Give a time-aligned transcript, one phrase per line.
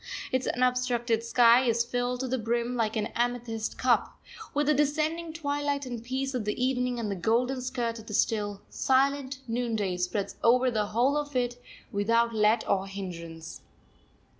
[0.31, 4.17] Its unobstructed sky is filled to the brim, like an amethyst cup,
[4.51, 8.13] with the descending twilight and peace of the evening; and the golden skirt of the
[8.15, 11.61] still, silent noonday spreads over the whole of it
[11.91, 13.61] without let or hindrance.